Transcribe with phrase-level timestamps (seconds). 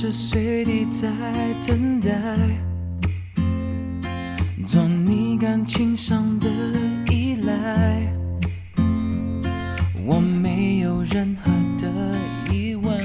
[0.00, 1.08] 时随地在
[1.66, 2.08] 等待，
[4.64, 6.48] 做你感情上的
[7.10, 8.08] 依赖，
[10.06, 11.50] 我没有任何
[11.82, 11.90] 的
[12.48, 12.96] 疑问。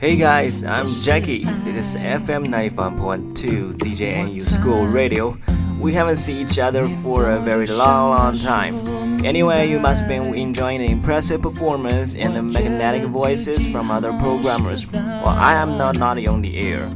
[0.00, 1.44] Hey guys, I'm Jackie.
[1.62, 5.36] This is FM 95.2 DJ NU School Radio.
[5.78, 8.76] We haven't seen each other for a very long, long time.
[9.24, 14.86] Anyway, you must be enjoying the impressive performance and the magnetic voices from other programmers.
[14.90, 16.92] Well, I am not naughty on the air.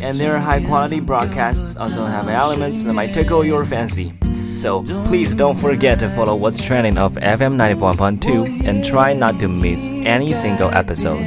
[0.00, 4.12] And their high quality broadcasts also have elements that might tickle your fancy.
[4.54, 9.48] So please don't forget to follow what's trending of FM 91.2 and try not to
[9.48, 11.22] miss any single episode.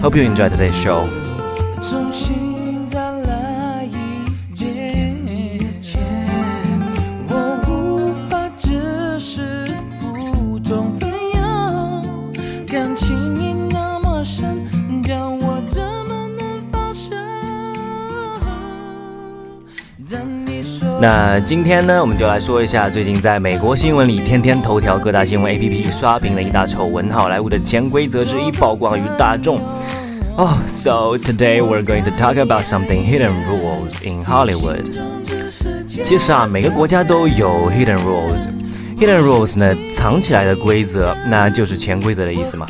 [0.00, 1.06] Hope you enjoy today's show.
[21.02, 29.58] 那今天呢，我们就来说一下最近在美国新闻里天天头条各大新闻 APP 刷屏的一大丑闻——好莱坞的潜规则之一曝光于大众。
[30.36, 34.92] 哦 so today we're going to talk about something hidden rules in Hollywood.
[36.04, 38.46] 其实啊，每个国家都有 hidden rules。
[39.02, 42.64] Hidden rules 呢，藏起来的规则，那就是潜规则的意思嘛。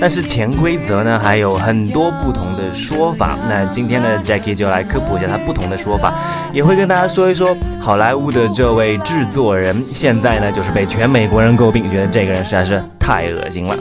[0.00, 3.38] 但是潜规则呢，还有很多不同的说法。
[3.48, 6.12] 那今天呢，Jackie 就来科普一下它不同的说法，
[6.52, 13.78] 也会跟大家说一说好莱坞的这位制作人，现在呢就是被全美国人诟病，觉得这个人实在是太恶心了。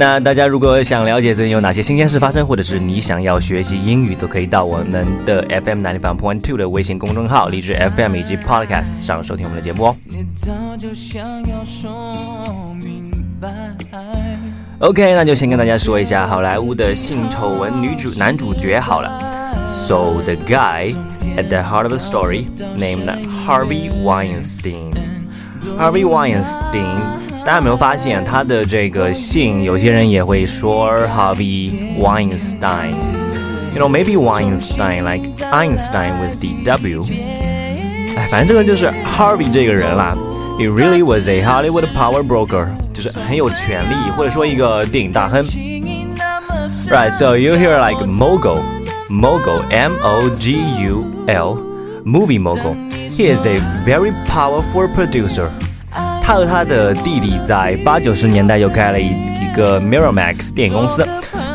[0.00, 9.96] 那大家如果想了解最近有哪些新鲜事发生，或者是你想要学习英语，都可以到我们的 FM ninety five point two 的微信公众号、荔枝 FM 以及 Podcast 上收听我们的节目哦。
[10.06, 13.50] 你早就想要说明白。
[14.78, 19.20] OK，那就先跟大家说一下好莱坞的性丑闻女主男主角好了。
[19.66, 20.94] So the guy
[21.36, 23.06] at the heart of the story named
[23.46, 24.94] Harvey Weinstein.
[25.76, 37.03] Harvey Weinstein，大家有没有发现他的这个姓，有些人也会说 Harvey Weinstein。You know, maybe Weinstein like Einstein with the W.
[38.15, 40.15] 哎，反正这个人就是 Harvey 这个人啦。
[40.57, 45.43] He really was a Hollywood power broker，就是很有权力，或者说一个电影大亨。
[46.87, 48.61] Right, so you hear like mogul,
[49.09, 51.57] mogul, M O G U L,
[52.05, 52.75] movie mogul.
[53.09, 55.49] He is a very powerful producer.
[56.30, 61.04] 他和他的弟弟在八九十年代就开了一一个 Miramax 电影公司，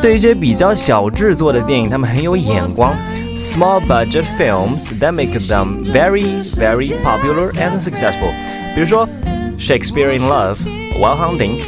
[0.02, 2.94] 对于一些比较小制作的电影，他们很有眼光。
[3.38, 8.30] Small budget films that make them very, very popular and successful.
[8.74, 9.08] 比如说
[9.56, 10.58] Shakespeare in Love,
[11.00, 11.60] Wild Hunting,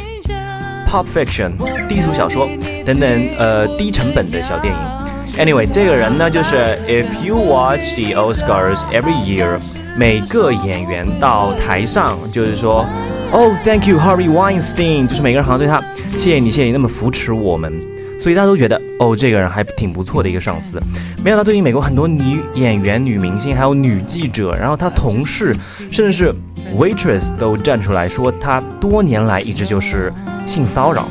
[0.87, 1.53] Pulp Fiction
[1.87, 2.47] 低俗小说
[2.85, 3.09] 等等，
[3.39, 5.43] 呃，低成本的小电影。
[5.43, 9.59] Anyway，这个人呢，就是 If you watch the Oscars every year，
[9.99, 12.85] 每个演员到台上就是说
[13.33, 15.83] ，Oh, thank you, Harvey Weinstein，就是每个人好像对他，
[16.17, 17.77] 谢谢你，谢谢你那么扶持我们。
[18.17, 20.81] 所以大家都觉得，哦，这个人还挺不错的一个上司。
[21.21, 25.53] 没想到最近美国很多女演员、女明星，还有女记者，然后她同事，
[25.91, 26.33] 甚至是
[26.77, 30.13] waitress 都站出来说，她多年来一直就是
[30.47, 31.09] 性骚扰。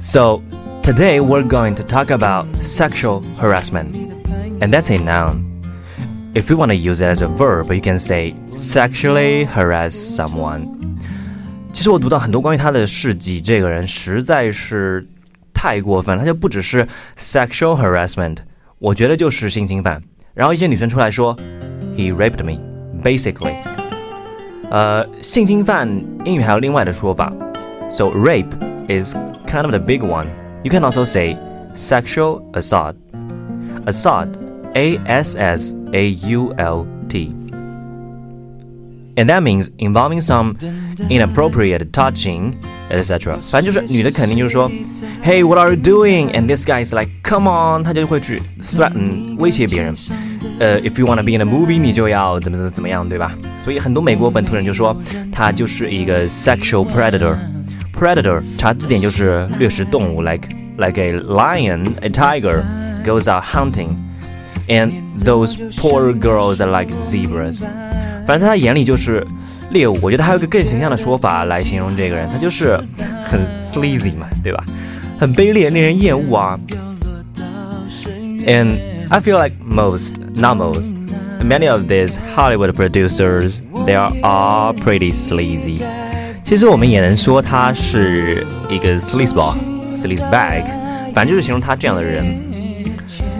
[0.00, 0.40] So
[0.82, 3.92] today we're going to talk about sexual harassment,
[4.58, 5.53] and that's a noun.
[6.33, 10.67] If you want to use it as a verb, you can say sexually harass someone.
[11.73, 15.07] 其实我读到很多关于他的事迹，这个人实在是
[15.53, 16.87] 太过分了，他就不只是
[17.17, 18.37] sexual harassment，
[18.77, 20.01] 我觉得就是性侵犯。
[20.33, 21.35] 然后一些女生出来说，
[21.95, 22.59] he raped me,
[23.03, 23.55] basically。
[24.69, 25.89] 呃，性侵犯
[26.25, 27.33] 英语还有另外的说法，
[27.89, 28.51] so rape
[28.87, 29.15] is
[29.47, 30.27] kind of the big one.
[30.63, 31.35] You can also say
[31.73, 32.95] sexual assault.
[33.85, 34.29] Assault,
[34.73, 37.33] A S S A U L T.
[39.15, 40.55] And that means involving some
[41.09, 42.53] inappropriate touching,
[42.89, 43.37] etc.
[43.41, 44.71] 反正就是女的肯定就是说，
[45.21, 46.31] Hey, what are you doing?
[46.31, 49.93] And this guy is like, Come on，他就会去 threaten 威胁别人。
[50.59, 53.33] 呃、uh,，If you wanna be in a movie，你就要怎么怎么怎么样，对吧？
[53.63, 54.95] 所以很多美国本土人就说
[55.31, 60.47] 他就是一个 sexual predator。Predator 查字典就是掠食动物，like
[60.77, 62.63] like a lion, a tiger
[63.03, 63.89] goes out hunting,
[64.67, 64.91] and
[65.23, 67.57] those poor girls are like zebras.
[68.25, 69.25] 反正在他眼里就是
[69.71, 69.97] 猎物。
[70.01, 72.79] 我觉得还有一个更形象的说法来形容这个人，他就是
[73.23, 74.63] 很 sleazy 嘛，对吧？
[75.19, 76.59] 很卑劣，令人厌恶啊。
[78.45, 78.77] And
[79.09, 80.93] I feel like most, not most,
[81.43, 85.81] many of these Hollywood producers, they are all pretty sleazy.
[86.43, 90.63] 其实我们也能说他是一个 sleazeball，sleazebag，
[91.13, 92.25] 反正就是形容他这样的人。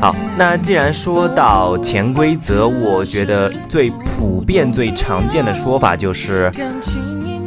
[0.05, 6.53] 好，那既然说到潜规则，我觉得最普遍、最常见的说法就是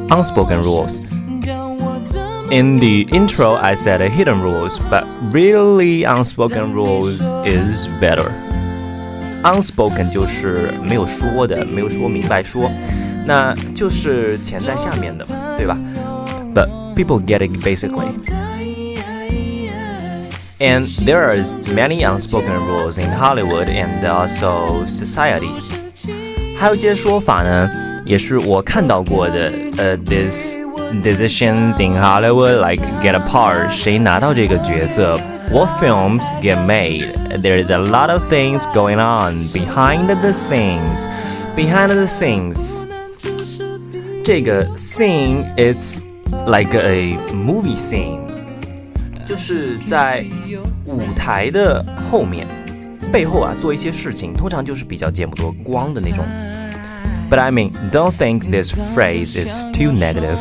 [0.10, 1.04] unspoken rules。
[2.50, 8.32] In the intro, I said hidden rules, but really unspoken rules is better.
[9.44, 12.72] Unspoken 就是没有说的，没有说明白说，
[13.24, 15.78] 那就是潜在下面的嘛，对吧
[16.56, 18.08] ？But people get it basically.
[20.59, 21.43] And there are
[21.75, 25.51] many unspoken rules in Hollywood and also society.
[26.59, 27.69] 还有一些说法呢，
[28.07, 29.51] 也是我看到过的。
[29.77, 30.61] 呃，this
[31.03, 35.19] decisions in Hollywood like get a part，谁拿到这个角色？
[35.51, 37.13] What films get made?
[37.43, 41.09] There's a lot of things going on behind the scenes.
[41.57, 42.85] Behind the scenes，
[44.25, 46.05] 这个 scene it's
[46.47, 48.21] like a movie scene，
[49.27, 50.25] 就是在
[50.85, 52.47] 舞台的后面、
[53.13, 56.25] 背后啊做一些事情，通常就是比较见不得光的那种。
[57.31, 60.39] But I mean, don't think this phrase is too negative.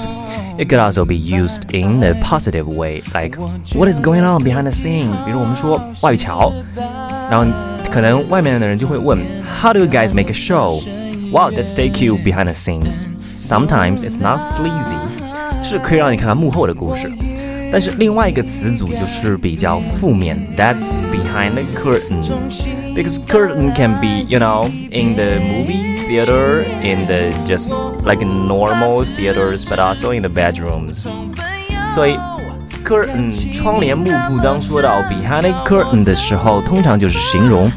[0.58, 3.38] It could also be used in a positive way, like
[3.74, 5.24] what is going on behind the scenes。
[5.24, 6.52] 比如我们说外语桥，
[7.30, 7.46] 然后
[7.90, 9.20] 可能外面的人就会问，
[9.62, 10.82] How do you guys make a show?
[11.32, 13.08] Wow, let's take you behind the scenes.
[13.38, 14.98] Sometimes it's not sleazy，
[15.64, 17.10] 是可以让你看看幕后的故事。
[17.73, 22.23] 但是另外一个词组就是比较负面，That's behind the curtain.
[22.95, 27.71] Because curtain can be, you know, in the movie theater, in the just
[28.05, 31.05] like normal theaters, but also in the bedrooms.
[31.95, 32.17] 所以
[32.85, 37.71] curtain 窗帘幕布，当说到 behind the curtain 的时候，通常就是形容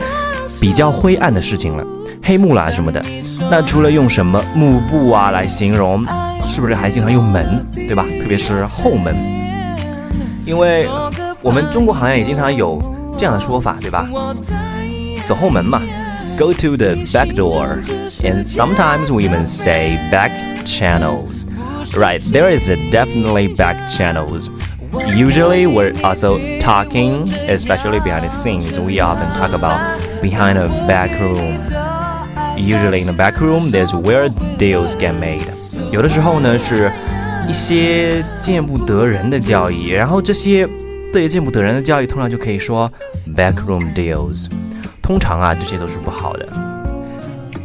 [0.61, 1.83] 比较灰暗的事情了，
[2.23, 3.03] 黑幕啦什么的。
[3.51, 6.05] 那除了用什么幕布啊来形容，
[6.45, 8.05] 是不是还经常用门，对吧？
[8.21, 9.38] 特别是后门。
[10.48, 10.88] 因为
[11.40, 12.80] 我们中国好像也经常有
[13.16, 14.08] 这样的说法，对吧？
[15.26, 15.80] 走后门嘛，
[16.36, 20.30] go to the back door，and sometimes we even say back
[20.64, 21.46] channels.
[21.96, 24.50] Right, there is a definitely back channels.
[25.06, 28.78] Usually, we're also talking, especially behind the scenes.
[28.78, 29.80] We often talk about
[30.20, 31.60] behind a back room.
[32.56, 34.28] Usually, in the back room, there's where
[34.58, 35.46] deals get made.
[35.90, 36.92] 有的时候呢是。
[37.48, 40.68] 一些见不得人的交易，然后这些
[41.12, 42.90] 对见不得人的交易，通常就可以说
[43.36, 44.46] backroom deals。
[45.02, 46.48] 通常啊，这些都是不好的。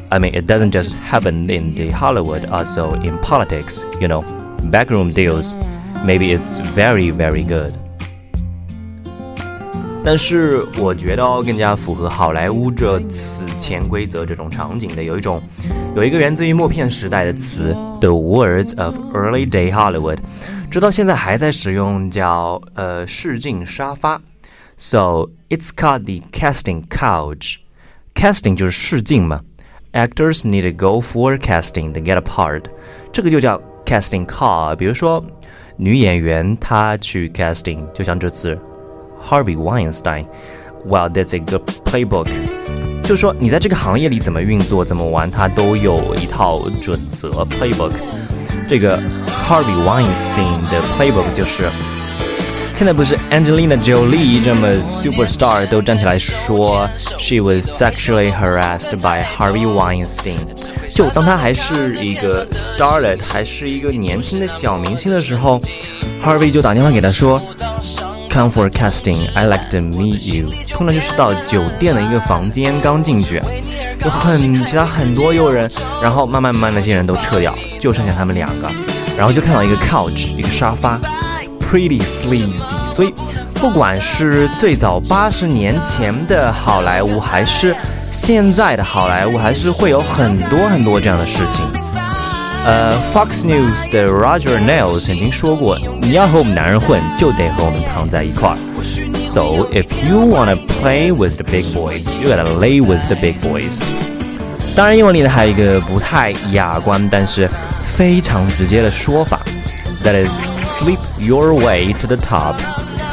[0.10, 3.84] I mean, it doesn't just happen in the Hollywood, also in politics.
[4.02, 4.24] You know,
[4.72, 5.56] backroom deals.
[6.04, 7.74] Maybe it's very, very good.
[10.05, 15.43] 但是我觉得哦，更加符合好莱坞这此潜规则这种场景的，有一种，
[15.97, 20.19] 有一个源自于默片时代的词，the words of early day Hollywood，
[20.71, 24.21] 直到现在还在使用，叫呃试镜沙发
[24.77, 27.57] ，so it's called the casting couch。
[28.15, 29.41] casting 就是试镜嘛
[29.95, 32.65] ，actors need to go for casting to get a part，
[33.11, 34.77] 这个就叫 casting call。
[34.77, 35.25] 比如说
[35.79, 38.59] 女演员她去 casting，就像这次。
[39.24, 40.26] Harvey Weinstein.
[40.86, 42.30] Well, that's a good playbook.
[43.04, 47.94] 就是说，你在这个行业里怎么运作、怎么玩，它都有一套准则 playbook。
[48.68, 49.00] 这个
[49.48, 51.70] Harvey Weinstein 的 playbook 就是，
[52.76, 60.38] 现在不是 Angelina Jolie 这么 superstar 都站起来说 she was sexually harassed by Harvey Weinstein。
[60.94, 65.60] 就当他还是一个 starlet，还是一个年轻的小明星的时候，
[66.24, 67.42] Harvey 就打电话给他说。
[68.35, 69.29] Come for casting.
[69.37, 70.51] I like to meet you.
[70.71, 73.41] 通常就是到酒店的一个房间，刚进去，
[74.05, 75.71] 有很其他很多诱人，
[76.03, 78.69] 然后慢慢慢慢那些人都撤掉，就剩下他们两个，
[79.17, 80.99] 然后就看到一个 couch，一个沙发
[81.61, 82.53] ，pretty sleazy。
[82.93, 83.15] 所以，
[83.55, 87.73] 不管是最早八十年前的好莱坞，还是
[88.11, 91.65] 现在的好莱坞，还是会有很多很多这样的事情。
[92.66, 98.58] 呃，Fox News 的 Roger Nails 曾经说过，你要和我们男人混，就得和我们躺在一块儿。
[99.14, 103.80] So if you wanna play with the big boys, you gotta lay with the big boys。
[104.76, 107.50] 当然，英文里呢还有一个不太雅观，但是
[107.86, 109.40] 非常直接的说法，
[110.04, 110.32] That is
[110.64, 112.56] sleep your way to the top。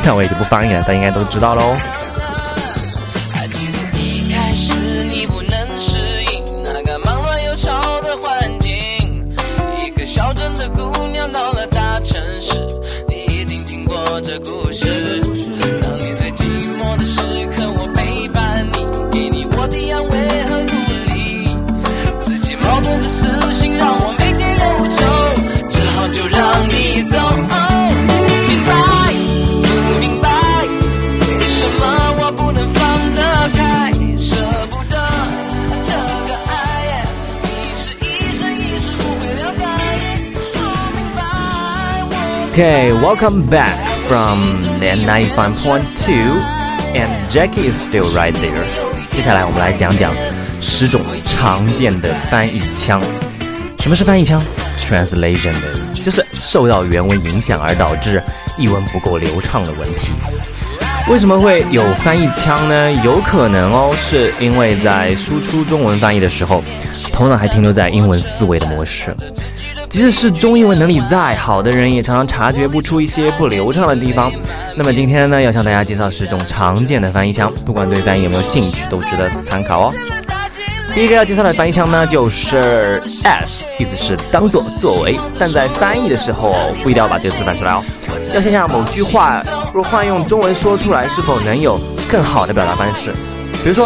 [0.04, 1.76] 那我也就不翻译了，大家应该都知道喽。
[10.13, 10.53] 小镇
[42.61, 43.75] Okay, welcome back
[44.07, 46.11] from the 95.2
[46.93, 48.63] and Jackie is still right there.
[49.07, 50.13] 接下来我们来讲讲
[50.61, 53.01] 十种常见的翻译腔。
[53.79, 54.39] 什么是翻译腔
[54.77, 58.21] ？Translation is 就是受到原文影响而导致
[58.59, 60.13] 译文不够流畅的问题。
[61.09, 62.91] 为什么会有翻译腔呢？
[63.03, 66.63] 有可能哦，是因为在输出中文翻译的时候，
[67.11, 69.15] 头脑还停留在英文思维的模式。
[69.91, 74.31] 即使是中英文能力再好的人，也常常察觉不出一些不流畅的地方。
[74.77, 79.93] 那么今天呢，要向大家介绍十种常见的翻译腔，不管对翻译有没有兴趣，都值得参考哦。
[80.95, 87.83] 第一个要介绍的翻译腔呢，就是 as，意思是当做、作为，但在翻译的时候不一定要把这个字翻出来哦。
[88.33, 89.41] 要想想某句话
[89.73, 91.77] 若换用中文说出来，是否能有
[92.09, 93.11] 更好的表达方式。
[93.61, 93.85] 比如说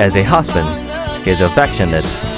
[0.00, 0.66] ，as a husband
[1.24, 2.29] is affectionate。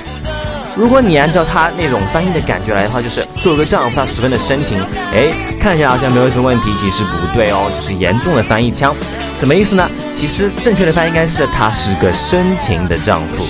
[0.75, 4.79] 如果你按照他那种翻译的感觉来的话，就是做个丈夫，他十分的深情。
[5.13, 5.29] 哎，
[5.61, 8.95] 看起来好像没有什么问题，其实不对哦，就是严重的翻译腔。
[9.35, 9.89] 什么意思呢？
[10.15, 13.45] 其实正确的翻译应该是他是个深情的丈夫。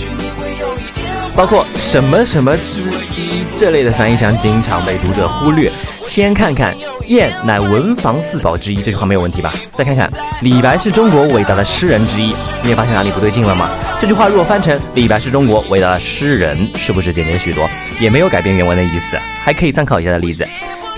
[1.34, 5.70] 包括什么什么之一这类的翻译腔，经常被读者忽略。
[6.06, 6.74] 先看看
[7.08, 9.52] “燕乃文房四宝之一”这句话没有问题吧？
[9.72, 10.10] 再看看
[10.42, 13.70] “李白是中国伟大的诗人之一”，你也发现哪里不对劲了吗？
[14.00, 17.68] 这句话若翻成“李白是中国伟大的诗人”，是不是简洁许多？
[17.98, 19.18] 也没有改变原文的意思。
[19.42, 20.46] 还可以参考一下的例子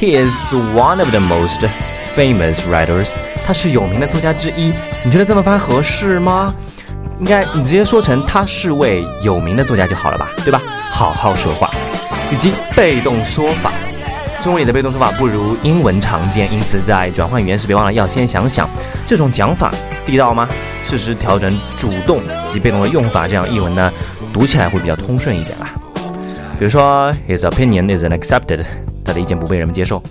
[0.00, 1.68] ：He is one of the most
[2.16, 3.10] famous writers。
[3.46, 4.72] 他是有名的作家之一。
[5.04, 6.52] 你觉得这么翻合适吗？
[7.20, 10.30] 应该你直接说成他是位有名的作家就好了吧？
[10.44, 10.60] 对吧？
[10.90, 11.70] 好好说话。
[12.32, 13.70] 以及被动说法。
[14.44, 18.68] 中文里的被动说法不如英文常见，因此在转换语言时别忘了要先想想
[19.06, 19.72] 这种讲法
[20.04, 20.46] 地道吗？
[20.84, 23.90] 适时调整主动及被动的用法，这样译文呢
[24.34, 25.70] 读起来会比较通顺一点啦。
[26.58, 28.62] 比如说，His opinion isn't accepted，
[29.02, 30.02] 他的意见不被人们接受。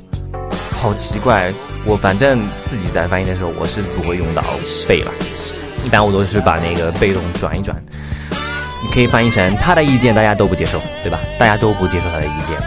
[0.81, 1.53] 好奇怪，
[1.85, 4.43] 我反正自己在翻译的时候我是不会用到
[4.87, 5.11] 被了，
[5.85, 7.77] 一般我都是把那个被动转一转。
[8.81, 11.19] 你可以翻译成他的意见大家都不接受，对吧？
[11.37, 12.57] 大家都不接受他的意见。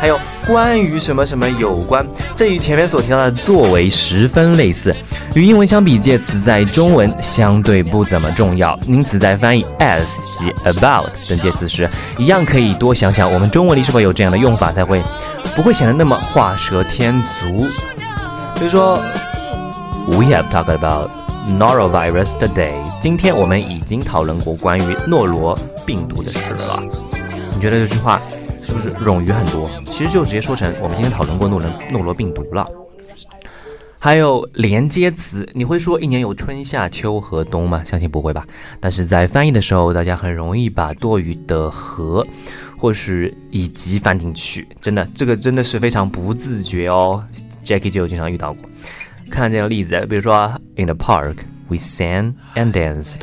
[0.00, 2.04] 还有关于什么什么有关，
[2.34, 4.94] 这与前面所提到的作为十分类似。
[5.34, 15.02] 与英文相比，介词在中文相对不怎么重要，因此在翻译 as 及 about 等介词时，一样可以多想想我们中文里是否有这样的用法，才会
[15.54, 17.66] 不会显得那么画蛇添足。
[18.54, 18.98] 比如说
[20.06, 21.10] ，We have talked about
[21.46, 22.72] norovirus today。
[23.00, 26.82] 今天我们已经讨论过关于诺罗病毒的事了。
[27.54, 28.18] 你觉得这句话？
[28.62, 29.70] 是不是冗余很多？
[29.86, 32.66] 其实就直接说成我们今天讨论过诺伦诺罗病毒了。
[34.02, 37.82] 还有连接词，你会说一年有春夏秋和冬吗？
[37.84, 38.46] 相信不会吧。
[38.80, 42.26] 但是在翻译的时候，大家很容易把多余的和
[42.78, 47.22] 或是以及翻进去，真的，这个真的是非常不自觉哦。
[47.62, 48.62] Jackie 就有经常遇到过。
[49.30, 51.36] 看这个例子，比如说 In the park
[51.68, 53.16] we sang and danced。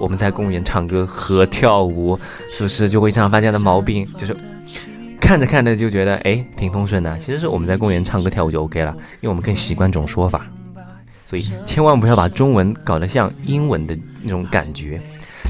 [0.00, 2.18] 我们在公园唱歌和跳舞，
[2.50, 4.04] 是不是就会经常发这样的毛病？
[4.16, 4.36] 就是。
[5.30, 10.44] 看着看着就觉得哎挺通顺的，其实是我们在公园唱歌跳舞就 OK 了，因为我们更习惯这种说法，
[11.24, 15.00] 所以千万不要把中文搞得像英文的那种感觉。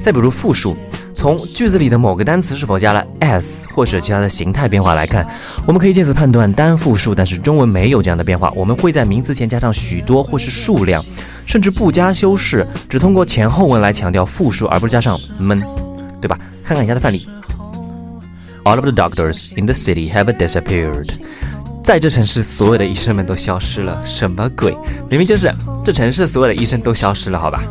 [0.02, 0.76] 再比如复数，
[1.14, 5.26] 从句子里的某个单词是否加了 s 或者其他的形态变化来看，
[5.66, 11.02] 我们可以借此判断单复数，但是中文没有这样的变化，我们会在名词前加上许多或是数量，
[11.46, 15.58] 甚至不加修饰，只通过前后文来强调复数，而不是加上们，
[16.20, 16.38] 对吧？
[16.62, 17.26] 看看以下的范例。
[18.64, 21.08] All of the doctors in the city have disappeared。
[21.82, 24.00] 在这城市，所有的医生们都消失了。
[24.04, 24.76] 什么鬼？
[25.08, 25.52] 明明就是
[25.84, 27.62] 这城市所有的医生都消失了，好吧？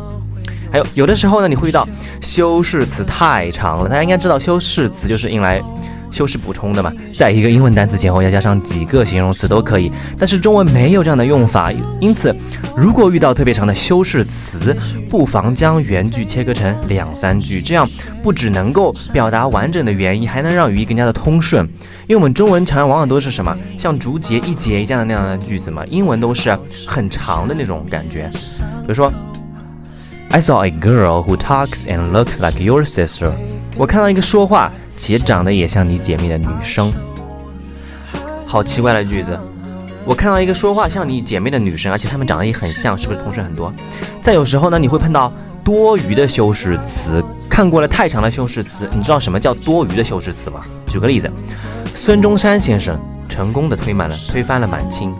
[0.72, 1.88] 还有，有的时候呢，你会遇到
[2.20, 3.88] 修饰词太长了。
[3.88, 5.62] 大家应该知道，修饰词就是用来。
[6.10, 12.34] 修饰补充的嘛，在一个英文单词前后要加上几个形容词都可以，但是中文没有这样的用法，因此
[12.76, 14.76] 如果遇到特别长的修饰词，
[15.08, 17.88] 不妨将原句切割成两三句，这样
[18.22, 21.64] 不只能够表达完整的原意，还能让语义更加的通顺。
[22.06, 28.28] 因为我们中文常常往往都是什么像竹节一节一样的那样的句子嘛，英文都是很长的那种感觉。
[28.58, 29.12] 比如说
[30.30, 33.32] ，I saw a girl who talks and looks like your sister。
[33.80, 34.70] 我看到一个说话。
[34.96, 36.92] 且长得也像你姐妹的女生，
[38.44, 39.40] 好奇怪的句子。
[40.04, 43.72] 我看到一个说话像你姐妹的女生，而且她们长得也很像，是不是通顺很多？
[44.20, 45.32] 再有时候呢，你会碰到
[45.64, 47.24] 多余的修饰词。
[47.48, 50.60] 看过了太长的修饰词，你知道什么叫多余的修饰词吗？
[50.86, 51.32] 举个例子，
[51.94, 55.14] 孙中山先生成功的推满了推翻了满清。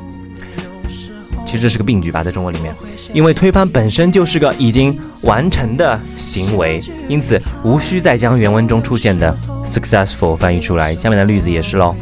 [1.50, 2.73] 其实这是个病句吧，在中文里面，
[3.12, 10.95] 因为推翻本身就是个已经完成的行为，因此无需再将原文中出现的 successful 翻译出来。
[10.95, 11.92] 下面的例子也是喽。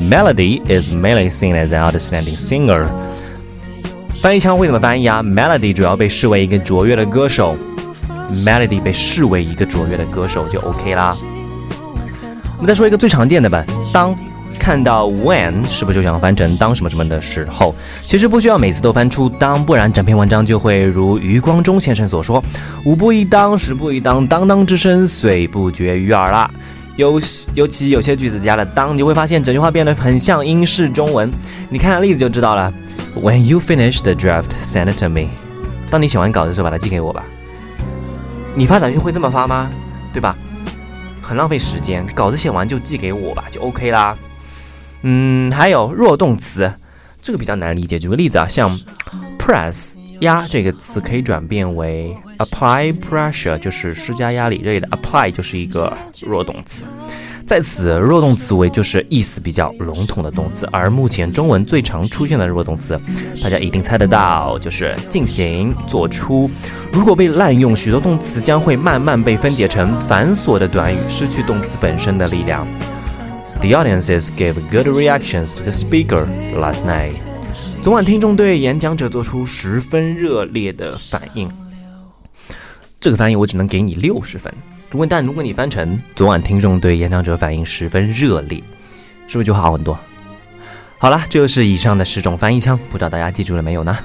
[0.00, 2.86] Melody is mainly seen as an outstanding singer.
[4.22, 7.54] 翻译腔会怎么翻译啊？Melody 主要被视为一个卓越的歌手
[8.32, 11.14] ，Melody 被视为一个卓越的歌手就 OK 啦。
[12.56, 14.16] 我们再说一个最常见的吧，当。
[14.58, 17.74] 看到 when 是不是就想翻成当什么什么的时候？
[18.02, 22.42] 其实不需要每次都翻出当，不然整篇文章就会如余光中先生所说
[22.84, 26.50] ：“五步一当，十步一当，当当之声遂不绝于耳啦。”
[26.96, 27.20] 尤
[27.54, 31.30] 尤其有些句子加了当，你会发现整句话变得很像英式中文。
[31.68, 32.72] 你看下例子就知道了。
[33.20, 35.28] When you finish the draft, send it to me。
[35.90, 37.24] 当你写完稿的时候，把它寄给我吧。
[38.54, 39.68] 你发短信会这么发吗？
[40.12, 40.36] 对吧？
[41.20, 44.16] 很浪费时间，稿子写完就寄给我吧，就 OK 啦。
[45.06, 46.72] 嗯，还有弱动词，
[47.20, 47.98] 这个比较难理解。
[47.98, 48.80] 举个例子啊，像
[49.38, 55.92] press 压这个词可以转变为 apply pressure，就是施加压力这里的 apply 就是一个
[56.22, 56.84] 弱动词。
[57.46, 62.98] 在此，弱动词为就是意思比较笼统的动词，而目前中文最常出现的弱动词，
[63.42, 66.50] 大家一定猜得到，就是进行、做出。
[66.90, 72.66] 如果被滥用，许多动词将会慢慢被分解成繁琐的短语，失去动词本身的力量。
[73.60, 77.14] The audiences gave good reactions to the speaker last night.
[77.82, 81.50] 昨晚听众对演讲者做出十分热烈的反应。
[83.00, 84.52] 这个翻译我只能给你六十分。
[84.90, 88.62] 如果但如果你翻成昨晚听众对演讲者反应十分热烈，
[89.26, 89.98] 是不是就好很多？
[90.98, 93.98] 好了，这就是以上的十种翻译腔，不知道大家记住了没有呢？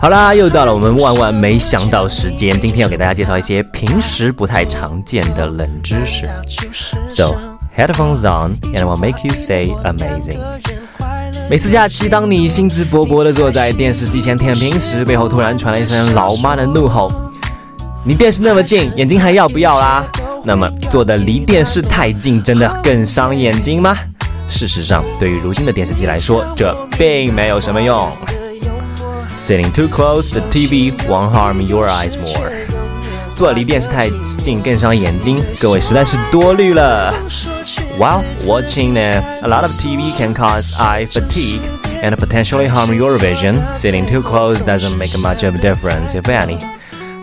[0.00, 2.58] 好啦，又到了我们万万没想到时间。
[2.58, 6.26] 今天要给大家介绍一些平时不太常见的冷知识。
[7.06, 7.36] So
[7.76, 10.38] headphones on, and will make you say amazing。
[11.50, 17.12] 每次假期，当你兴致勃勃地坐在电视机前舔屏时，背后突然传来一声老妈的怒吼
[18.02, 20.04] ：“你电视那么近，眼睛还要不要啦？”
[20.42, 23.98] 那么，坐的离电视太近，真的更伤眼睛吗？
[24.49, 28.11] 事实上，对于如今的电视机来说，这并没有什么用。
[29.37, 32.51] Sitting too close to TV won't harm your eyes more。
[33.35, 34.09] 坐离电视太
[34.41, 37.13] 近更伤眼睛，各位实在是多虑了。
[37.99, 41.59] While watching a lot of TV can cause eye fatigue
[42.01, 46.29] and potentially harm your vision, sitting too close doesn't make much of a difference, if
[46.29, 46.59] any.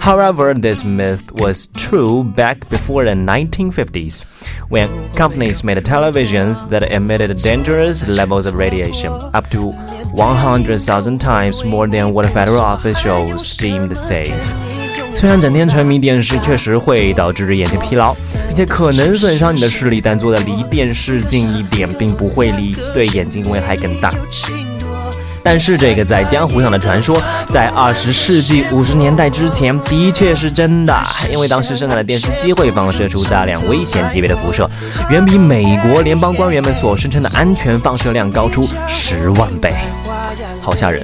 [0.07, 4.25] However, this myth was true back before the 1950s,
[4.69, 9.73] when companies made televisions that emitted dangerous levels of radiation, up to
[10.13, 14.35] 100,000 times more than what federal officials deemed safe.
[15.15, 18.13] 虽然整天沉迷电视确实会导致眼睛疲劳，
[18.49, 24.13] 并且可能损伤你的视力，但坐的离电视近一点，并不会离对眼睛危害更大。
[25.50, 30.94] 但是这个在江湖上的传说，在二十世纪五十年代之前的确是真的，
[31.32, 34.70] 因为当时生产的电视机会放射出大量危险级别的辐射，
[35.10, 39.74] 远比美国联邦官员们所声称的安全放射量高出十万倍，
[40.60, 41.02] 好吓人。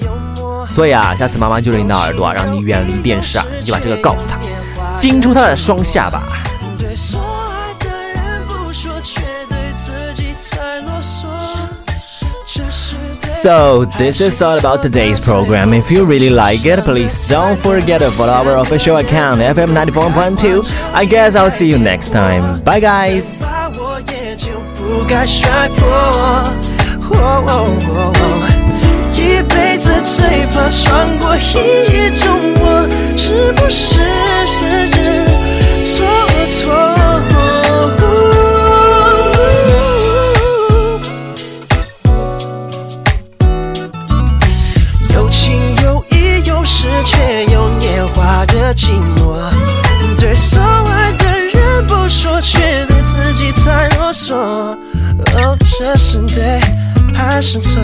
[0.68, 4.38] 所以啊，下次妈妈就你的耳朵啊，让你远离电视啊，你就把这个告诉他，
[4.98, 6.22] 惊出他的双下巴。
[13.43, 15.73] So, this is all about today's program.
[15.73, 20.65] If you really like it, please don't forget to follow our official account, FM94.2.
[20.95, 22.63] I guess I'll see you next time.
[22.65, 23.45] Bye, guys.
[29.15, 32.29] 一辈子最怕穿过一种
[32.61, 33.99] 我，是不是
[35.83, 36.07] 错
[36.51, 36.92] 错？
[47.04, 49.38] 却有年华的寂寞，
[50.20, 54.34] 对所爱的人不说，却对自己太啰嗦。
[54.36, 56.60] 哦，这是对
[57.14, 57.82] 还是错？